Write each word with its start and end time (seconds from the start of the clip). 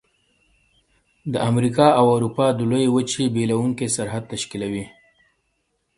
د 1.33 1.35
امریکا 1.51 1.87
او 1.99 2.05
اروپا 2.15 2.47
د 2.53 2.59
لویې 2.69 2.89
وچې 2.95 3.23
بیلونکی 3.35 3.87
سرحد 3.95 4.23
تشکیلوي. 4.33 4.85